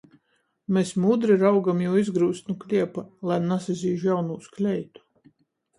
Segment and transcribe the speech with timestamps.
[0.77, 5.09] Mes mudri raugom jū izgryust nu kliepa, lai nasazīž jaunūs kleitu.